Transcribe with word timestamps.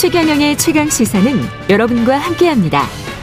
최경영의 0.00 0.56
최강 0.58 0.88
시사는 0.88 1.40
여러분과 1.68 2.18
함께합니다. 2.18 2.82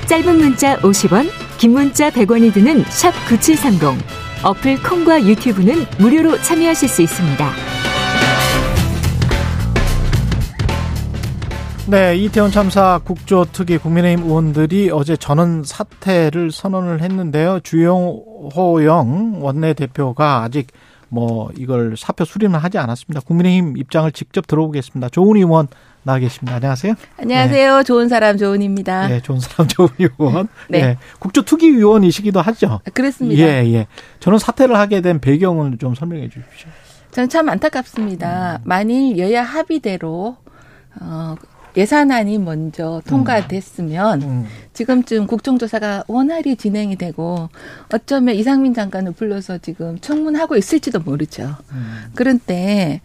짧은 0.09 0.37
문자 0.37 0.75
50원, 0.79 1.29
긴 1.57 1.71
문자 1.71 2.09
100원이 2.09 2.53
드는 2.53 2.83
샵 2.89 3.13
9730. 3.29 3.97
어플 4.43 4.83
콩과 4.83 5.23
유튜브는 5.23 5.85
무료로 5.99 6.41
참여하실 6.41 6.89
수 6.89 7.01
있습니다. 7.01 7.49
네, 11.87 12.17
이태원 12.17 12.51
참사 12.51 12.99
국조 13.05 13.45
특위 13.53 13.77
국민의힘 13.77 14.25
의원들이 14.25 14.89
어제 14.91 15.15
전원 15.15 15.63
사퇴를 15.63 16.51
선언을 16.51 17.01
했는데요. 17.01 17.61
주영호영 17.61 19.41
원내대표가 19.41 20.43
아직 20.43 20.67
뭐 21.07 21.49
이걸 21.57 21.95
사표 21.95 22.25
수립을 22.25 22.57
하지 22.57 22.77
않았습니다. 22.79 23.21
국민의힘 23.21 23.77
입장을 23.77 24.11
직접 24.11 24.45
들어보겠습니다. 24.45 25.07
조은 25.07 25.37
의원 25.37 25.69
나와 26.05 26.19
계십니다. 26.19 26.57
안녕하세요. 26.57 26.93
안녕하세요. 27.17 27.77
네. 27.77 27.83
좋은 27.83 28.09
사람 28.09 28.37
조은입니다. 28.37 29.07
네, 29.07 29.21
좋은 29.21 29.39
사람 29.39 29.67
조은 29.67 29.89
의원. 29.97 30.47
네. 30.69 30.81
네. 30.81 30.97
국조특위위원이시기도 31.17 32.41
하죠. 32.41 32.79
그렇습니다. 32.93 33.41
예, 33.41 33.65
예. 33.73 33.87
저는 34.19 34.37
사퇴를 34.37 34.75
하게 34.77 35.01
된 35.01 35.19
배경을 35.19 35.79
좀 35.79 35.95
설명해 35.95 36.29
주십시오. 36.29 36.69
저는 37.09 37.29
참 37.29 37.49
안타깝습니다. 37.49 38.57
음. 38.57 38.61
만일 38.65 39.17
여야 39.17 39.41
합의대로 39.41 40.37
어, 41.01 41.35
예산안이 41.75 42.37
먼저 42.37 43.01
통과됐으면 43.07 44.21
음. 44.21 44.27
음. 44.27 44.47
지금쯤 44.75 45.25
국정조사가 45.25 46.03
원활히 46.07 46.55
진행이 46.55 46.97
되고 46.97 47.49
어쩌면 47.91 48.35
이상민 48.35 48.73
장관을 48.73 49.13
불러서 49.13 49.57
지금 49.57 49.97
청문하고 49.99 50.57
있을지도 50.57 50.99
모르죠. 50.99 51.55
음. 51.71 52.11
그런데 52.13 53.01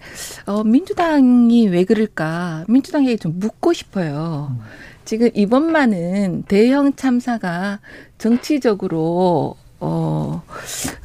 어, 0.46 0.64
민주당이 0.64 1.68
왜 1.68 1.84
그럴까? 1.84 2.64
민주당에게 2.68 3.16
좀 3.16 3.38
묻고 3.38 3.72
싶어요. 3.72 4.48
음. 4.50 4.64
지금 5.04 5.30
이번만은 5.34 6.44
대형 6.46 6.94
참사가 6.94 7.80
정치적으로 8.18 9.56
어, 9.80 10.42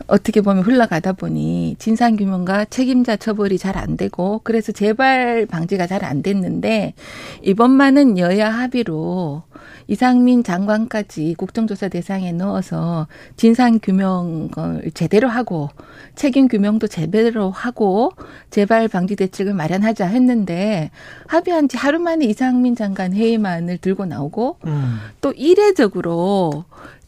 어떻게 0.08 0.42
보면 0.42 0.64
흘러가다 0.64 1.14
보니 1.14 1.76
진상규명과 1.80 2.66
책임자 2.66 3.16
처벌이 3.16 3.58
잘 3.58 3.76
안 3.78 3.98
되고 3.98 4.42
그래서 4.44 4.72
재발 4.72 5.46
방지가 5.46 5.88
잘 5.88 6.04
안 6.06 6.22
됐는데 6.22 6.94
이번만은 7.42 8.18
여야 8.18 8.50
합의로 8.50 9.44
이상민 9.88 10.44
장관까지 10.44 11.36
국정조사 11.38 11.88
대상에 11.90 12.32
넣어서 12.32 13.08
진상규명을 13.38 14.92
제대로 14.94 15.28
하고 15.30 15.70
책임규명도 16.16 16.88
제대로 16.88 17.50
하고 17.52 18.12
재발 18.50 18.88
방지 18.88 19.16
대책을 19.16 19.54
마련하자 19.54 20.06
했는데 20.08 20.92
합의한 21.28 21.68
지 21.68 21.78
하루 21.78 22.00
만에 22.00 22.26
이상민 22.26 22.76
장관 22.76 23.14
회의만을 23.14 23.78
들고 23.78 24.06
나오고 24.06 24.58
음. 24.66 24.98
또 25.22 25.32
이례적으로 25.32 26.66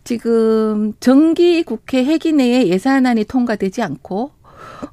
지금 0.07 0.93
정기 1.01 1.63
국회 1.63 2.05
회기 2.05 2.31
내에 2.31 2.67
예산안이 2.69 3.25
통과되지 3.25 3.81
않고 3.81 4.31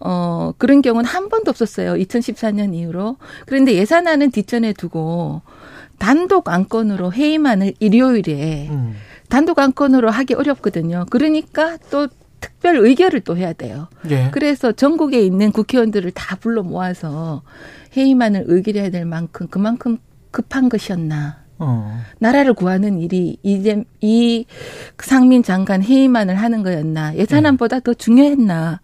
어 0.00 0.52
그런 0.58 0.82
경우는 0.82 1.08
한 1.08 1.28
번도 1.28 1.50
없었어요. 1.50 1.94
2014년 1.94 2.74
이후로. 2.74 3.18
그런데 3.46 3.74
예산안은 3.74 4.32
뒷전에 4.32 4.72
두고 4.72 5.42
단독 5.98 6.48
안건으로 6.48 7.12
회의만을 7.12 7.74
일요일에 7.78 8.68
음. 8.70 8.96
단독 9.28 9.60
안건으로 9.60 10.10
하기 10.10 10.34
어렵거든요. 10.34 11.06
그러니까 11.10 11.76
또 11.92 12.08
특별 12.40 12.76
의결을 12.78 13.20
또 13.20 13.36
해야 13.36 13.52
돼요. 13.52 13.86
예. 14.10 14.30
그래서 14.32 14.72
전국에 14.72 15.20
있는 15.20 15.52
국회의원들을 15.52 16.10
다 16.10 16.34
불러 16.34 16.64
모아서 16.64 17.42
회의만을 17.96 18.46
의결해야 18.48 18.90
될 18.90 19.04
만큼 19.04 19.46
그만큼 19.46 19.98
급한 20.32 20.68
것이었나. 20.68 21.43
어. 21.58 22.00
나라를 22.18 22.54
구하는 22.54 22.98
일이 23.00 23.36
이제 23.42 23.84
이 24.00 24.44
상민 24.98 25.42
장관 25.42 25.82
해임만을 25.82 26.34
하는 26.34 26.62
거였나 26.62 27.14
예산안보다 27.16 27.76
네. 27.76 27.82
더 27.84 27.94
중요했나 27.94 28.80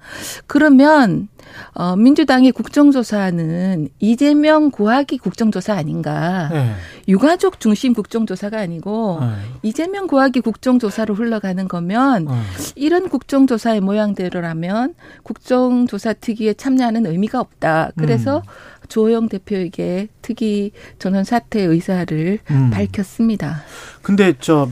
그러면 0.47 1.28
어 1.75 1.97
민주당의 1.97 2.53
국정조사는 2.53 3.88
이재명 3.98 4.70
구하기 4.70 5.19
국정조사 5.19 5.75
아닌가 5.75 6.48
네. 6.53 6.72
유가족 7.09 7.59
중심 7.59 7.92
국정조사가 7.92 8.59
아니고 8.59 9.19
네. 9.20 9.26
이재명 9.62 10.06
구하기 10.06 10.41
국정조사로 10.41 11.14
흘러가는 11.14 11.66
거면 11.66 12.26
네. 12.26 12.34
이런 12.76 13.09
국정조사의 13.09 13.80
모양대로라면 13.80 14.94
국정조사 15.25 16.12
특위에 16.14 16.54
참여하는 16.54 17.06
의미가 17.06 17.41
없다 17.41 17.91
그래서 17.97 18.38
음. 18.38 18.42
조호영 18.91 19.31
대표에게 19.31 20.09
특이 20.21 20.73
전원 20.99 21.25
사퇴 21.25 21.62
의사를 21.62 22.39
음. 22.51 22.71
밝혔습니다. 22.71 23.62
근데 24.03 24.34
저 24.39 24.69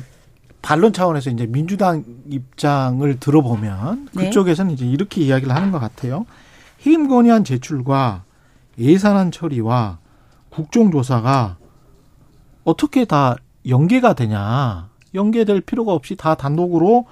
반론 0.61 0.93
차원에서 0.93 1.31
이제 1.31 1.47
민주당 1.47 2.05
입장을 2.29 3.19
들어보면 3.19 4.09
네. 4.13 4.25
그쪽에서는 4.25 4.73
이제 4.73 4.85
이렇게 4.85 5.23
이야기를 5.23 5.55
하는 5.55 5.71
것 5.71 5.79
같아요. 5.79 6.27
해임 6.85 7.09
건의안 7.09 7.45
제출과 7.45 8.25
예산안 8.79 9.31
처리와 9.31 9.99
국정조사가 10.51 11.57
어떻게 12.65 13.05
다 13.05 13.37
연계가 13.67 14.15
되냐. 14.15 14.89
연계될 15.15 15.63
필요가 15.63 15.93
없이 15.93 16.17
다 16.17 16.35
단독으로 16.35 17.07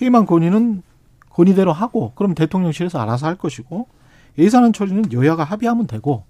해임안 0.00 0.26
건의는 0.26 0.82
건의대로 1.30 1.72
하고 1.72 2.12
그럼 2.14 2.34
대통령실에서 2.34 2.98
알아서 2.98 3.26
할 3.26 3.36
것이고 3.36 3.86
예산안 4.38 4.72
처리는 4.72 5.12
여야가 5.12 5.44
합의하면 5.44 5.86
되고 5.86 6.24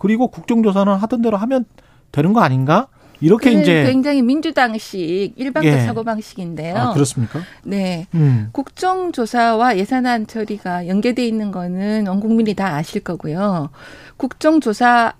그리고 0.00 0.28
국정조사는 0.28 0.94
하던 0.94 1.20
대로 1.20 1.36
하면 1.36 1.66
되는 2.10 2.32
거 2.32 2.40
아닌가? 2.40 2.88
이렇게 3.20 3.52
이제 3.52 3.84
굉장히 3.84 4.22
민주당식 4.22 5.34
일반적 5.36 5.72
예. 5.72 5.80
사고 5.80 6.04
방식인데요. 6.04 6.74
아, 6.74 6.92
그렇습니까? 6.94 7.40
네. 7.62 8.06
음. 8.14 8.48
국정조사와 8.52 9.76
예산안 9.76 10.26
처리가 10.26 10.88
연계돼 10.88 11.26
있는 11.26 11.52
거는 11.52 12.08
온 12.08 12.20
국민이 12.20 12.54
다 12.54 12.76
아실 12.76 13.04
거고요. 13.04 13.68
국정조사 14.16 15.12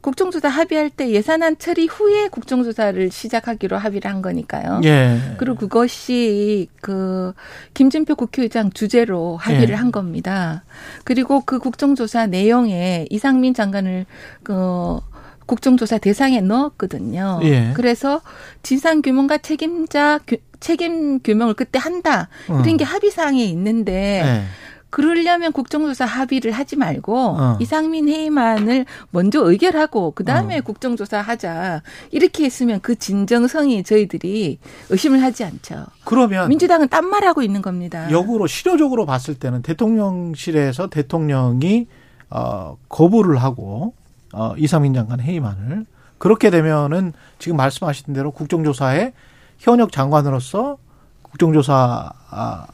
국정조사 0.00 0.48
합의할 0.48 0.88
때 0.90 1.10
예산안 1.10 1.58
처리 1.58 1.86
후에 1.86 2.28
국정조사를 2.28 3.10
시작하기로 3.10 3.76
합의를 3.76 4.10
한 4.10 4.22
거니까요. 4.22 4.80
예. 4.84 5.18
그리고 5.36 5.56
그것이 5.56 6.68
그 6.80 7.34
김진표 7.74 8.14
국회의장 8.14 8.70
주제로 8.72 9.36
합의를 9.36 9.70
예. 9.70 9.74
한 9.74 9.92
겁니다. 9.92 10.64
그리고 11.04 11.42
그 11.42 11.58
국정조사 11.58 12.26
내용에 12.26 13.06
이상민 13.10 13.52
장관을 13.52 14.06
그 14.42 14.98
국정조사 15.44 15.98
대상에 15.98 16.40
넣었거든요. 16.40 17.40
예. 17.42 17.72
그래서 17.74 18.22
진상 18.62 19.02
규명과 19.02 19.38
책임자 19.38 20.20
책임 20.60 21.20
규명을 21.20 21.54
그때 21.54 21.78
한다. 21.78 22.28
이런 22.46 22.60
어. 22.60 22.76
게 22.76 22.84
합의 22.84 23.10
사항에 23.10 23.44
있는데 23.44 24.22
예. 24.24 24.42
그러려면 24.90 25.52
국정조사 25.52 26.04
합의를 26.04 26.52
하지 26.52 26.76
말고 26.76 27.16
어. 27.16 27.58
이상민 27.60 28.08
회의만을 28.08 28.86
먼저 29.10 29.40
의결하고 29.42 30.12
그 30.14 30.24
다음에 30.24 30.58
어. 30.58 30.60
국정조사 30.62 31.20
하자 31.20 31.82
이렇게 32.10 32.44
했으면 32.44 32.80
그 32.80 32.96
진정성이 32.96 33.82
저희들이 33.84 34.58
의심을 34.90 35.22
하지 35.22 35.44
않죠. 35.44 35.86
그러면 36.04 36.48
민주당은 36.48 36.88
딴 36.88 37.08
말하고 37.08 37.42
있는 37.42 37.62
겁니다. 37.62 38.10
역으로 38.10 38.46
실효적으로 38.46 39.06
봤을 39.06 39.34
때는 39.34 39.62
대통령실에서 39.62 40.88
대통령이 40.88 41.86
어, 42.30 42.76
거부를 42.88 43.42
하고 43.42 43.94
어, 44.32 44.54
이상민 44.56 44.94
장관 44.94 45.20
회의만을 45.20 45.86
그렇게 46.18 46.50
되면은 46.50 47.12
지금 47.38 47.56
말씀하신 47.56 48.12
대로 48.12 48.30
국정조사에 48.30 49.12
현역 49.58 49.92
장관으로서 49.92 50.78
국정조사 51.22 52.10
아, 52.30 52.66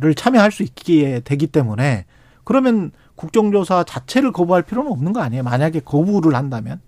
를 0.00 0.14
참여할 0.14 0.50
수 0.50 0.62
있게 0.64 1.20
되기 1.24 1.46
때문에 1.46 2.04
그러면 2.44 2.90
국정조사 3.14 3.84
자체를 3.84 4.32
거부할 4.32 4.62
필요는 4.62 4.90
없는 4.90 5.12
거 5.12 5.20
아니에요? 5.20 5.44
만약에 5.44 5.80
거부를 5.80 6.34
한다면 6.34 6.80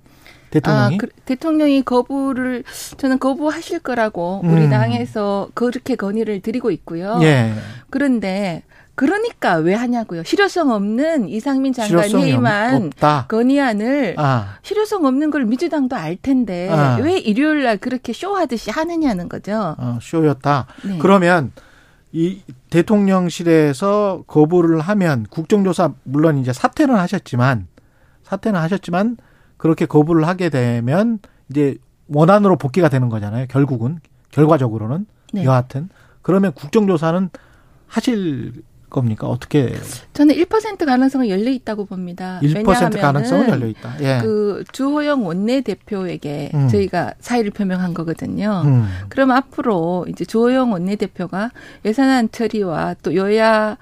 대통령이 0.50 0.94
아, 0.94 0.98
그, 0.98 1.08
대통령이 1.24 1.82
거부를 1.82 2.64
저는 2.96 3.18
거부하실 3.18 3.80
거라고 3.80 4.40
음. 4.44 4.52
우리 4.52 4.68
당에서 4.68 5.48
그렇게 5.54 5.94
건의를 5.94 6.40
드리고 6.40 6.70
있고요. 6.70 7.18
예. 7.22 7.52
그런데 7.88 8.62
그러니까 8.94 9.54
왜 9.54 9.74
하냐고요. 9.74 10.22
실효성 10.22 10.70
없는 10.70 11.28
이상민 11.28 11.72
장관 11.72 12.10
회의만 12.10 12.92
건의안을 13.28 14.16
아. 14.18 14.58
실효성 14.62 15.06
없는 15.06 15.30
걸 15.30 15.46
민주당도 15.46 15.96
알 15.96 16.16
텐데 16.16 16.68
아. 16.70 16.98
왜 17.00 17.16
일요일 17.16 17.62
날 17.62 17.78
그렇게 17.78 18.12
쇼하듯이 18.12 18.70
하느냐는 18.70 19.28
거죠. 19.28 19.74
어, 19.78 19.98
쇼였다. 20.02 20.66
네. 20.84 20.98
그러면 21.00 21.52
이 22.12 22.42
대통령실에서 22.70 24.24
거부를 24.26 24.80
하면 24.80 25.26
국정조사 25.30 25.94
물론 26.04 26.38
이제 26.38 26.52
사퇴는 26.52 26.94
하셨지만 26.94 27.66
사퇴는 28.22 28.60
하셨지만 28.60 29.16
그렇게 29.56 29.86
거부를 29.86 30.26
하게 30.26 30.50
되면 30.50 31.18
이제 31.50 31.76
원안으로 32.08 32.56
복귀가 32.56 32.88
되는 32.88 33.08
거잖아요. 33.08 33.46
결국은 33.48 34.00
결과적으로는 34.30 35.06
네. 35.32 35.44
여하튼 35.44 35.88
그러면 36.20 36.52
국정조사는 36.52 37.30
하실 37.86 38.62
겁니까? 38.92 39.26
어떻게? 39.26 39.74
저는 40.12 40.34
1% 40.36 40.84
가능성은 40.84 41.28
열려 41.28 41.50
있다고 41.50 41.86
봅니다. 41.86 42.38
1% 42.42 43.00
가능성은 43.00 43.48
열려 43.48 43.66
있다. 43.66 43.96
예. 44.00 44.20
그 44.22 44.62
주호영 44.72 45.26
원내대표에게 45.26 46.50
음. 46.54 46.68
저희가 46.68 47.14
사의를 47.18 47.50
표명한 47.50 47.94
거거든요. 47.94 48.62
음. 48.64 48.86
그럼 49.08 49.32
앞으로 49.32 50.06
이제 50.08 50.24
주호영 50.24 50.72
원내대표가 50.72 51.50
예산안 51.84 52.30
처리와 52.30 52.96
또 53.02 53.16
여야 53.16 53.76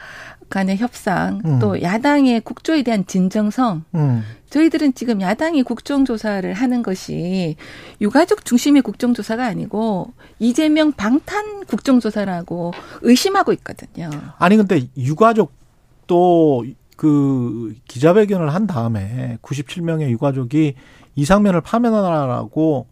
간의 0.50 0.76
협상, 0.76 1.40
음. 1.44 1.58
또 1.60 1.80
야당의 1.80 2.42
국조에 2.42 2.82
대한 2.82 3.06
진정성, 3.06 3.84
음. 3.94 4.22
저희들은 4.50 4.94
지금 4.94 5.20
야당이 5.20 5.62
국정조사를 5.62 6.52
하는 6.52 6.82
것이 6.82 7.56
유가족 8.00 8.44
중심의 8.44 8.82
국정조사가 8.82 9.46
아니고 9.46 10.12
이재명 10.40 10.92
방탄 10.92 11.64
국정조사라고 11.66 12.72
의심하고 13.02 13.52
있거든요. 13.54 14.10
아니 14.38 14.56
근데 14.56 14.88
유가족도 14.98 16.64
그 16.96 17.74
기자회견을 17.86 18.52
한 18.52 18.66
다음에 18.66 19.38
97명의 19.40 20.10
유가족이 20.10 20.74
이상면을 21.14 21.60
파면하라고 21.60 22.88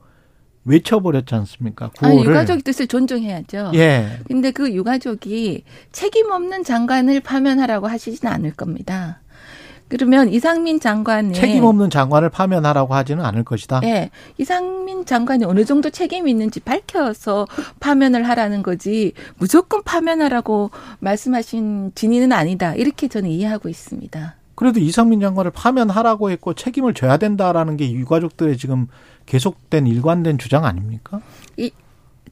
외쳐버렸지 0.64 1.34
않습니까? 1.34 1.90
구호를. 1.96 2.18
아니, 2.20 2.28
유가족의 2.28 2.62
뜻을 2.62 2.86
존중해야죠. 2.86 3.72
예. 3.74 4.18
근데 4.26 4.50
그 4.50 4.72
유가족이 4.72 5.64
책임 5.92 6.30
없는 6.30 6.64
장관을 6.64 7.20
파면하라고 7.20 7.86
하시지는 7.86 8.32
않을 8.32 8.52
겁니다. 8.52 9.20
그러면 9.88 10.28
이상민 10.28 10.80
장관이 10.80 11.32
책임 11.32 11.64
없는 11.64 11.88
장관을 11.88 12.28
파면하라고 12.28 12.94
하지는 12.94 13.24
않을 13.24 13.42
것이다. 13.44 13.80
네, 13.80 14.10
이상민 14.36 15.06
장관이 15.06 15.44
어느 15.44 15.64
정도 15.64 15.88
책임이 15.88 16.30
있는지 16.30 16.60
밝혀서 16.60 17.46
파면을 17.80 18.28
하라는 18.28 18.62
거지 18.62 19.14
무조건 19.38 19.82
파면하라고 19.82 20.70
말씀하신 21.00 21.92
진위는 21.94 22.32
아니다. 22.32 22.74
이렇게 22.74 23.08
저는 23.08 23.30
이해하고 23.30 23.70
있습니다. 23.70 24.36
그래도 24.58 24.80
이상민 24.80 25.20
장관을 25.20 25.52
파면하라고 25.52 26.32
했고 26.32 26.52
책임을 26.52 26.92
져야 26.92 27.16
된다라는 27.16 27.76
게 27.76 27.92
유가족들의 27.92 28.58
지금 28.58 28.88
계속된 29.26 29.86
일관된 29.86 30.36
주장 30.38 30.64
아닙니까? 30.64 31.20
이 31.56 31.70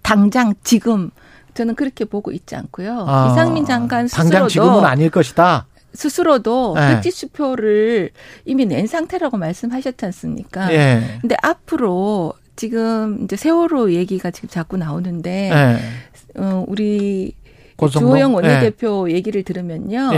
당장 0.03 0.53
지금 0.65 1.13
저는 1.55 1.77
그렇게 1.77 2.05
보고 2.05 2.33
있지 2.33 2.57
않고요. 2.57 3.05
아, 3.07 3.31
이상민 3.31 3.65
장관 3.65 4.09
스스로도 4.09 4.29
당장 4.29 4.49
지금은 4.49 4.85
아닐 4.85 5.09
것이다. 5.09 5.67
스스로도 5.95 6.75
네. 6.75 6.95
백지 6.95 7.13
수표를 7.13 8.11
이미 8.45 8.67
낸 8.67 8.89
상태라고 8.89 9.37
말씀하셨지 9.37 10.05
않습니까? 10.07 10.73
예. 10.73 11.19
근데 11.21 11.37
앞으로 11.45 12.33
지금 12.57 13.23
이제 13.23 13.37
세월호 13.37 13.93
얘기가 13.93 14.33
지금 14.33 14.49
자꾸 14.49 14.77
나오는데 14.77 15.53
예. 15.53 16.41
어 16.41 16.65
우리 16.67 17.37
고성동? 17.77 18.11
주호영 18.11 18.35
원내대표 18.35 19.09
예. 19.11 19.15
얘기를 19.15 19.45
들으면요. 19.45 20.11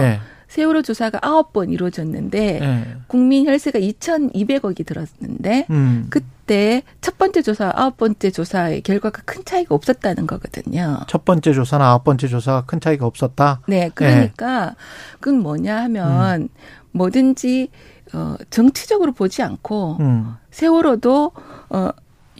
예. 0.49 0.53
세월호 0.53 0.83
조사가 0.83 1.21
아홉 1.23 1.53
번 1.53 1.71
이루어졌는데 1.71 2.59
네. 2.61 2.97
국민 3.07 3.47
혈세가 3.47 3.79
2,200억이 3.79 4.85
들었는데 4.87 5.67
음. 5.71 6.07
그때 6.11 6.83
첫 7.01 7.19
번째 7.19 7.43
조사, 7.43 7.71
아홉 7.75 7.99
번째 7.99 8.31
조사의 8.31 8.81
결과가 8.81 9.23
큰 9.25 9.45
차이가 9.45 9.75
없었다는 9.75 10.27
거거든요. 10.27 11.01
첫 11.07 11.25
번째 11.25 11.53
조사나 11.53 11.91
아홉 11.91 12.05
번째 12.05 12.29
조사가 12.29 12.65
큰 12.65 12.81
차이가 12.81 13.07
없었다. 13.07 13.61
네, 13.69 13.91
그러니까 13.95 14.67
네. 14.67 14.75
그건 15.21 15.41
뭐냐 15.41 15.77
하면 15.85 16.43
음. 16.43 16.49
뭐든지 16.93 17.69
어 18.15 18.37
정치적으로 18.49 19.13
보지 19.13 19.43
않고 19.43 19.99
음. 20.01 20.35
세월호도 20.51 21.33
어 21.69 21.91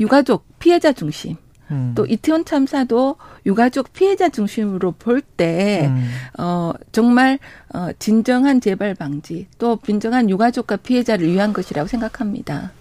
유가족 0.01 0.47
피해자 0.59 0.93
중심 0.93 1.37
음. 1.71 1.93
또 1.95 2.07
이태원 2.07 2.45
참사도 2.45 3.17
유가족 3.47 3.93
피해자 3.93 4.29
중심으로 4.29 4.93
볼 4.93 5.21
때, 5.21 5.87
음. 5.91 6.11
어, 6.39 6.73
정말, 6.93 7.39
어, 7.75 7.89
진정한 7.99 8.61
재발 8.61 8.95
방지, 8.95 9.47
또 9.59 9.79
진정한 9.85 10.29
유가족과 10.31 10.77
피해자를 10.77 11.27
위한 11.31 11.53
것이라고 11.53 11.89
생각합니다. 11.89 12.73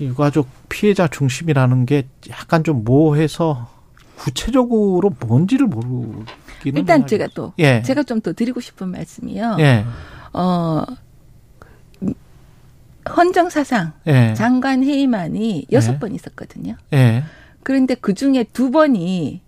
유가족 0.00 0.48
피해자 0.68 1.06
중심이라는 1.06 1.86
게 1.86 2.06
약간 2.30 2.64
좀 2.64 2.84
모호해서 2.84 3.68
구체적으로 4.16 5.10
뭔지를 5.20 5.66
모르기는 5.66 6.26
일단 6.64 7.02
하겠죠. 7.02 7.06
제가 7.06 7.28
또 7.34 7.52
예. 7.58 7.82
제가 7.82 8.02
좀 8.02 8.20
더 8.20 8.32
드리고 8.32 8.60
싶은 8.60 8.88
말씀이요. 8.88 9.56
예. 9.60 9.84
어 10.32 10.84
헌정사상 13.16 13.92
예. 14.06 14.34
장관 14.34 14.82
회의만이 14.82 15.66
여섯 15.72 15.94
예. 15.94 15.98
번 15.98 16.14
있었거든요. 16.14 16.76
예. 17.64 17.74
그런데 17.74 17.94
그 17.94 18.14
중에 18.14 18.44
두 18.52 18.70
번이 18.70 19.42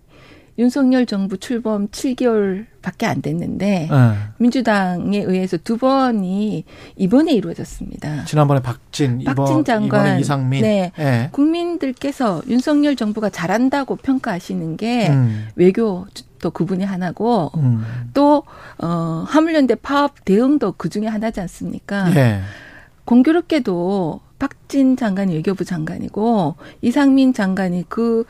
윤석열 0.59 1.05
정부 1.05 1.37
출범 1.37 1.87
7개월밖에 1.89 3.03
안 3.03 3.21
됐는데 3.21 3.87
네. 3.91 4.17
민주당에 4.39 5.19
의해서 5.19 5.55
두 5.57 5.77
번이 5.77 6.63
이번에 6.95 7.31
이루어졌습니다. 7.33 8.25
지난번에 8.25 8.61
박진, 8.61 9.23
박진 9.23 9.43
이번, 9.43 9.65
장관, 9.65 10.19
이상민. 10.19 10.63
네. 10.63 10.91
네. 10.97 11.29
국민들께서 11.31 12.41
윤석열 12.47 12.95
정부가 12.95 13.29
잘한다고 13.29 13.97
평가하시는 13.97 14.77
게 14.77 15.09
음. 15.09 15.47
외교 15.55 16.07
또 16.39 16.49
그분이 16.49 16.83
하나고 16.83 17.51
음. 17.55 17.83
또 18.15 18.43
어, 18.79 19.25
화물연대 19.27 19.75
파업 19.75 20.25
대응도 20.25 20.73
그 20.77 20.89
중에 20.89 21.05
하나지 21.05 21.39
않습니까? 21.39 22.09
네. 22.09 22.41
공교롭게도 23.05 24.21
박진 24.39 24.95
장관이 24.95 25.33
외교부 25.35 25.65
장관이고 25.65 26.55
이상민 26.81 27.33
장관이 27.33 27.85
그 27.89 28.25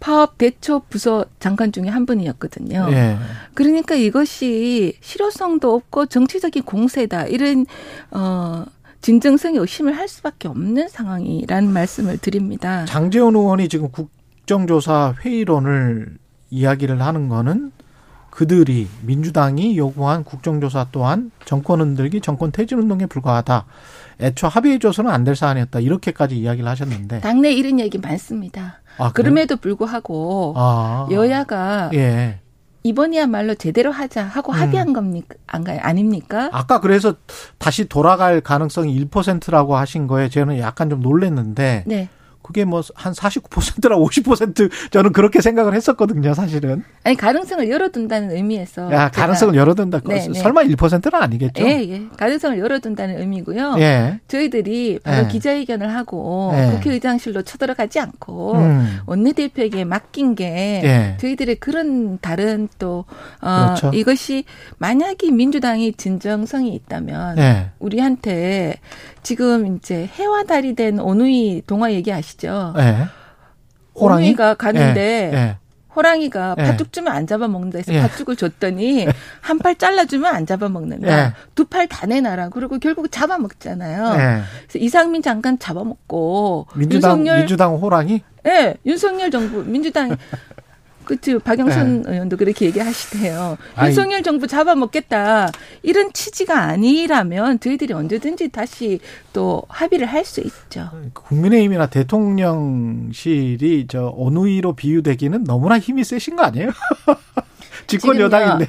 파업 0.00 0.38
대처 0.38 0.82
부서 0.88 1.24
장관 1.40 1.72
중에 1.72 1.88
한 1.88 2.06
분이었거든요. 2.06 2.88
예. 2.90 3.16
그러니까 3.54 3.94
이것이 3.94 4.96
실효성도 5.00 5.74
없고 5.74 6.06
정치적인 6.06 6.64
공세다 6.64 7.26
이런 7.26 7.66
어 8.10 8.64
진정성이 9.00 9.58
의심을 9.58 9.96
할 9.96 10.08
수밖에 10.08 10.48
없는 10.48 10.88
상황이라는 10.88 11.72
말씀을 11.72 12.18
드립니다. 12.18 12.84
장재원 12.86 13.36
의원이 13.36 13.68
지금 13.68 13.90
국정조사 13.90 15.14
회의론을 15.20 16.18
이야기를 16.50 17.00
하는 17.00 17.28
거는 17.28 17.72
그들이 18.36 18.86
민주당이 19.00 19.78
요구한 19.78 20.22
국정조사 20.22 20.88
또한 20.92 21.30
정권 21.46 21.80
흔들기, 21.80 22.20
정권 22.20 22.52
퇴진 22.52 22.78
운동에 22.78 23.06
불과하다. 23.06 23.64
애초 24.20 24.46
합의해줘서는 24.46 25.10
안 25.10 25.24
될 25.24 25.34
사안이었다. 25.34 25.80
이렇게까지 25.80 26.36
이야기를 26.36 26.68
하셨는데. 26.68 27.20
당내 27.20 27.52
이런 27.52 27.80
얘기 27.80 27.96
많습니다. 27.96 28.80
아, 28.98 29.10
그럼에도 29.12 29.56
불구하고 29.56 30.52
아. 30.54 31.08
여야가 31.10 31.90
예. 31.94 32.40
이번이야말로 32.82 33.54
제대로 33.54 33.90
하자 33.90 34.24
하고 34.24 34.52
음. 34.52 34.58
합의한 34.60 34.92
겁니까? 34.92 35.34
아닙니까? 35.46 36.50
아까 36.52 36.80
그래서 36.80 37.14
다시 37.56 37.88
돌아갈 37.88 38.42
가능성이 38.42 39.02
1%라고 39.06 39.76
하신 39.76 40.06
거에 40.06 40.28
저는 40.28 40.58
약간 40.58 40.90
좀 40.90 41.00
놀랬는데. 41.00 41.84
네. 41.86 42.08
그게 42.46 42.64
뭐 42.64 42.80
한 42.94 43.12
49%라 43.12 43.96
50% 43.96 44.70
저는 44.90 45.12
그렇게 45.12 45.40
생각을 45.40 45.74
했었거든요, 45.74 46.34
사실은. 46.34 46.84
아니 47.02 47.16
가능성을 47.16 47.68
열어둔다는 47.68 48.30
의미에서. 48.30 48.92
야 48.92 49.08
가능성을 49.10 49.54
열어둔다. 49.54 50.00
네, 50.06 50.28
네. 50.28 50.34
설마 50.34 50.62
1%는 50.62 51.22
아니겠죠? 51.22 51.64
예, 51.66 51.88
예. 51.88 52.02
가능성을 52.16 52.58
열어둔다는 52.58 53.18
의미고요. 53.20 53.76
예. 53.78 54.20
저희들이 54.28 55.00
바로 55.02 55.24
예. 55.24 55.28
기자회견을 55.28 55.94
하고 55.94 56.52
예. 56.54 56.70
국회의장실로 56.74 57.42
쳐들어가지 57.42 57.98
않고 57.98 58.54
음. 58.54 58.98
원내대표에게 59.06 59.84
맡긴 59.84 60.34
게 60.36 60.80
예. 60.84 61.16
저희들의 61.18 61.56
그런 61.56 62.18
다른 62.20 62.68
또 62.78 63.04
어, 63.40 63.74
그렇죠. 63.76 63.90
이것이 63.94 64.44
만약에 64.78 65.30
민주당이 65.30 65.94
진정성이 65.94 66.74
있다면 66.74 67.38
예. 67.38 67.70
우리한테 67.78 68.76
지금 69.30 69.76
이제 69.76 70.06
해와 70.14 70.44
달이 70.44 70.76
된 70.76 71.00
오누이 71.00 71.62
동화 71.66 71.92
얘기하시죠? 71.92 72.74
네. 72.76 73.06
호랑이? 73.96 74.36
가 74.36 74.54
가는데 74.54 75.30
네. 75.32 75.56
호랑이가 75.96 76.54
네. 76.56 76.64
팥죽 76.64 76.92
주면 76.92 77.12
안 77.12 77.26
잡아먹는다 77.26 77.78
해서 77.78 77.90
네. 77.90 78.00
팥죽을 78.02 78.36
줬더니 78.36 79.08
한 79.40 79.58
팔 79.58 79.74
잘라주면 79.74 80.32
안 80.32 80.46
잡아먹는다. 80.46 81.34
두팔 81.56 81.88
다 81.88 82.06
내놔라. 82.06 82.50
그리고 82.50 82.78
결국 82.78 83.10
잡아먹잖아요. 83.10 84.44
그래서 84.68 84.78
이상민 84.78 85.22
장관 85.22 85.58
잡아먹고 85.58 86.68
민주당 86.76 87.10
윤석열, 87.18 87.38
민주당 87.38 87.74
호랑이? 87.74 88.22
네, 88.44 88.76
윤석열 88.86 89.32
정부 89.32 89.64
민주당 89.64 90.16
그치 91.06 91.38
박영선 91.38 92.02
네. 92.02 92.12
의원도 92.12 92.36
그렇게 92.36 92.66
얘기하시대요. 92.66 93.56
아니, 93.76 93.88
윤석열 93.88 94.22
정부 94.22 94.46
잡아먹겠다 94.46 95.50
이런 95.82 96.12
취지가 96.12 96.58
아니라면 96.58 97.60
저희들이 97.60 97.94
언제든지 97.94 98.48
다시 98.48 98.98
또 99.32 99.62
합의를 99.68 100.06
할 100.06 100.26
수 100.26 100.40
있죠. 100.40 100.90
국민의힘이나 101.14 101.86
대통령실이 101.86 103.86
저 103.88 104.08
어누이로 104.08 104.74
비유되기는 104.74 105.44
너무나 105.44 105.78
힘이 105.78 106.04
세신 106.04 106.36
거 106.36 106.42
아니에요? 106.42 106.70
집권 107.86 108.18
여당인데. 108.20 108.68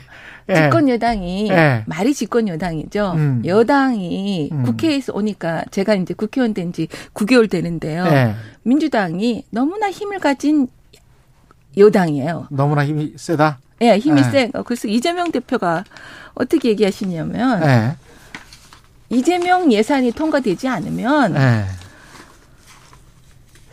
예. 0.50 0.56
집권 0.56 0.88
여당이 0.88 1.50
예. 1.50 1.84
말이 1.88 2.14
집권 2.14 2.48
여당이죠. 2.48 3.14
음. 3.18 3.42
여당이 3.46 4.50
음. 4.52 4.64
국회에서 4.64 5.12
오니까 5.14 5.64
제가 5.72 5.96
이제 5.96 6.14
국회의원 6.14 6.54
된 6.54 6.72
지 6.72 6.88
9개월 7.14 7.50
되는데요. 7.50 8.06
예. 8.06 8.34
민주당이 8.64 9.46
너무나 9.50 9.90
힘을 9.92 10.20
가진 10.20 10.68
여당이에요. 11.76 12.48
너무나 12.50 12.86
힘이 12.86 13.14
세다. 13.18 13.60
예, 13.82 13.98
힘이 13.98 14.22
네. 14.22 14.32
세. 14.32 14.52
그래서 14.66 14.88
이재명 14.88 15.32
대표가 15.32 15.84
어떻게 16.34 16.70
얘기하시냐면 16.70 17.60
네. 17.60 17.96
이재명 19.10 19.72
예산이 19.72 20.12
통과되지 20.12 20.68
않으면 20.68 21.34
네. 21.34 21.66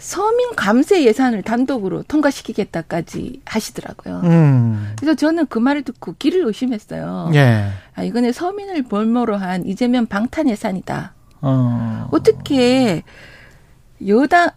서민 0.05 0.55
감세 0.55 1.03
예산을 1.05 1.43
단독으로 1.43 2.03
통과시키겠다까지 2.03 3.41
하시더라고요. 3.47 4.21
음. 4.25 4.93
그래서 4.99 5.15
저는 5.15 5.47
그 5.47 5.59
말을 5.59 5.83
듣고 5.83 6.15
길을 6.19 6.45
의심했어요. 6.47 7.31
예. 7.33 7.71
아, 7.95 8.03
이거는 8.03 8.33
서민을 8.33 8.83
볼모로 8.83 9.37
한 9.37 9.65
이재명 9.65 10.05
방탄 10.05 10.51
예산이다. 10.51 11.15
어. 11.41 12.09
어떻게 12.11 13.03
여당 14.07 14.51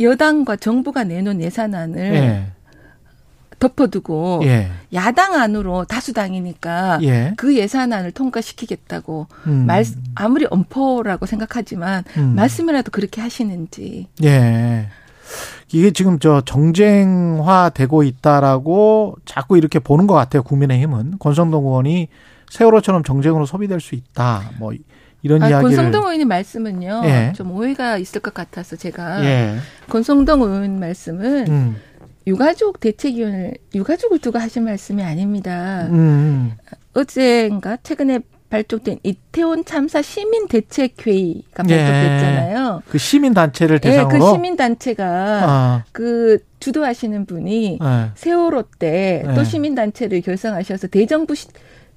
여당과 0.00 0.56
정부가 0.56 1.04
내놓은 1.04 1.40
예산안을 1.40 2.14
예. 2.14 2.46
덮어두고 3.58 4.40
예. 4.44 4.70
야당 4.92 5.34
안으로 5.34 5.84
다수당이니까 5.84 7.00
예. 7.02 7.34
그 7.36 7.56
예산안을 7.56 8.12
통과시키겠다고 8.12 9.26
음. 9.46 9.66
말 9.66 9.84
아무리 10.14 10.46
엄포라고 10.48 11.26
생각하지만 11.26 12.04
음. 12.16 12.34
말씀이라도 12.36 12.90
그렇게 12.90 13.20
하시는지. 13.20 14.06
예. 14.22 14.88
이게 15.72 15.90
지금 15.90 16.18
저 16.18 16.40
정쟁화되고 16.40 18.02
있다라고 18.02 19.16
자꾸 19.24 19.58
이렇게 19.58 19.78
보는 19.78 20.06
것 20.06 20.14
같아요. 20.14 20.42
국민의힘은 20.42 21.18
권성동 21.18 21.64
의원이 21.66 22.08
세월호처럼 22.50 23.02
정쟁으로 23.02 23.44
소비될 23.44 23.80
수 23.80 23.94
있다. 23.94 24.52
뭐 24.58 24.72
이런 25.22 25.42
아, 25.42 25.48
이야기를 25.48 25.76
권성동 25.76 26.02
의원님 26.02 26.28
말씀은요. 26.28 27.02
예. 27.04 27.32
좀 27.34 27.50
오해가 27.52 27.98
있을 27.98 28.20
것 28.20 28.34
같아서 28.34 28.76
제가 28.76 29.24
예. 29.24 29.56
권성동 29.88 30.42
의원 30.42 30.78
말씀은 30.78 31.48
음. 31.48 31.76
유가족 32.26 32.80
대책위원을 32.80 33.54
유가족을 33.74 34.18
두고 34.18 34.38
하신 34.38 34.64
말씀이 34.64 35.02
아닙니다. 35.02 35.86
음. 35.90 36.52
어제인가 36.94 37.78
최근에 37.82 38.20
발족된 38.50 38.98
이태원 39.02 39.64
참사 39.64 40.00
시민 40.00 40.48
대책 40.48 41.06
회의가 41.06 41.64
예. 41.68 41.76
발족됐잖아요. 41.76 42.82
예. 42.82 42.90
그 42.90 42.98
시민 42.98 43.34
단체를 43.34 43.78
대상으로. 43.78 44.14
예, 44.14 44.18
그 44.18 44.32
시민 44.32 44.56
단체가 44.56 45.04
아. 45.06 45.84
그 45.92 46.38
주도하시는 46.60 47.26
분이 47.26 47.78
예. 47.82 48.10
세월호 48.14 48.64
때또 48.78 49.40
예. 49.40 49.44
시민 49.44 49.74
단체를 49.74 50.22
결성하셔서 50.22 50.86
대정부 50.88 51.34
시, 51.34 51.48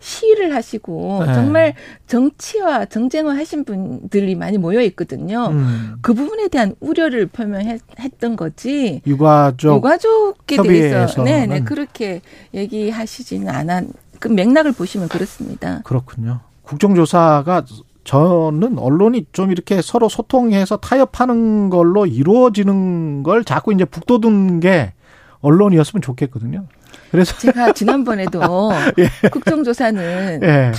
시위를 0.01 0.53
하시고 0.53 1.23
네. 1.25 1.33
정말 1.33 1.73
정치와 2.07 2.85
정쟁을 2.85 3.37
하신 3.37 3.63
분들이 3.63 4.35
많이 4.35 4.57
모여 4.57 4.81
있거든요. 4.81 5.47
음. 5.51 5.95
그 6.01 6.13
부분에 6.13 6.49
대한 6.49 6.75
우려를 6.79 7.27
표명했던 7.27 8.35
거지. 8.35 9.01
유가족 9.07 9.77
유가족에 9.77 10.61
대해서 10.63 11.23
네네 11.23 11.59
네, 11.59 11.63
그렇게 11.63 12.21
얘기하시지는 12.53 13.47
않아. 13.47 13.83
그 14.19 14.27
맥락을 14.27 14.73
보시면 14.73 15.07
그렇습니다. 15.07 15.81
그렇군요. 15.83 16.41
국정조사가 16.63 17.65
저는 18.03 18.79
언론이 18.79 19.27
좀 19.31 19.51
이렇게 19.51 19.81
서로 19.81 20.09
소통해서 20.09 20.77
타협하는 20.77 21.69
걸로 21.69 22.05
이루어지는 22.05 23.23
걸 23.23 23.43
자꾸 23.43 23.73
이제 23.73 23.85
북돋은 23.85 24.59
게 24.59 24.93
언론이었으면 25.41 26.01
좋겠거든요. 26.01 26.65
그래서 27.11 27.37
제가 27.37 27.73
지난번에도 27.73 28.41
예. 28.97 29.29
국정조사는 29.29 30.39
예. 30.43 30.71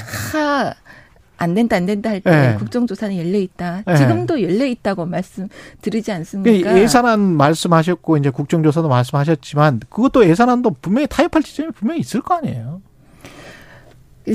다안 1.36 1.54
된다 1.54 1.76
안 1.76 1.86
된다 1.86 2.10
할때 2.10 2.30
예. 2.30 2.58
국정조사는 2.58 3.16
열려 3.18 3.38
있다. 3.38 3.82
예. 3.88 3.96
지금도 3.96 4.42
열려 4.42 4.64
있다고 4.64 5.06
말씀드리지 5.06 6.10
않습니까? 6.12 6.78
예산안 6.78 7.20
말씀하셨고 7.20 8.16
이제 8.16 8.30
국정조사도 8.30 8.88
말씀하셨지만 8.88 9.80
그것도 9.90 10.26
예산안도 10.28 10.76
분명히 10.80 11.06
타협할 11.06 11.42
지점이 11.42 11.70
분명히 11.72 12.00
있을 12.00 12.22
거 12.22 12.34
아니에요. 12.36 12.80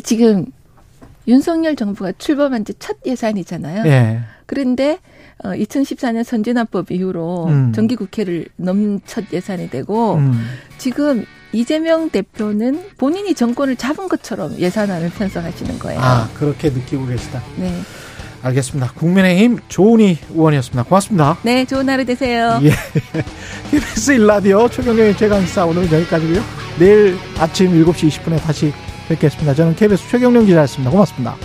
지금 0.03 0.45
윤석열 1.27 1.75
정부가 1.75 2.13
출범한 2.17 2.63
지 2.63 2.73
첫 2.79 2.97
예산이잖아요. 3.05 3.85
예. 3.87 4.19
그런데 4.45 4.99
어 5.43 5.49
2014년 5.49 6.23
선진화법 6.23 6.91
이후로 6.91 7.45
음. 7.47 7.73
정기국회를 7.73 8.47
넘첫 8.55 9.25
예산이 9.33 9.69
되고 9.69 10.15
음. 10.15 10.33
지금 10.77 11.25
이재명 11.53 12.09
대표는 12.09 12.83
본인이 12.97 13.33
정권을 13.33 13.75
잡은 13.75 14.07
것처럼 14.07 14.57
예산안을 14.57 15.09
편성하시는 15.11 15.79
거예요. 15.79 15.99
아, 16.01 16.29
그렇게 16.33 16.69
느끼고 16.69 17.07
계시다. 17.07 17.41
네. 17.57 17.73
알겠습니다. 18.43 18.91
국민의힘 18.93 19.59
조은희 19.67 20.19
의원이었습니다. 20.33 20.83
고맙습니다. 20.83 21.37
네, 21.41 21.65
좋은 21.65 21.89
하루 21.89 22.05
되세요. 22.05 22.59
예. 22.63 22.71
KBS 23.71 24.11
일라디오 24.11 24.69
최경영의 24.69 25.17
최강사 25.17 25.65
오늘은 25.65 25.91
여기까지고요. 25.91 26.41
내일 26.79 27.17
아침 27.39 27.71
7시 27.83 28.09
20분에 28.09 28.39
다시 28.41 28.71
뵙겠습니다. 29.09 29.53
저는 29.53 29.75
KBS 29.75 30.07
최경영 30.09 30.45
기자였습니다. 30.45 30.91
고맙습니다. 30.91 31.35